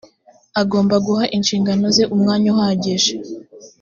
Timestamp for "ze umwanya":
1.95-2.47